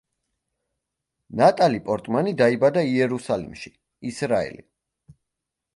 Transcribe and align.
ნატალი 1.41 1.81
პორტმანი 1.89 2.33
დაიბადა 2.41 2.85
იერუსალიმში, 2.95 3.73
ისრაელი. 4.13 4.69